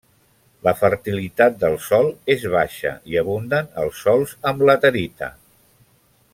[0.67, 5.33] La fertilitat del sòl és baixa i abunden els sòls amb laterita.